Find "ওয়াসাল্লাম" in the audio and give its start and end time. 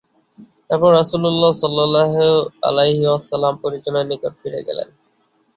3.07-3.53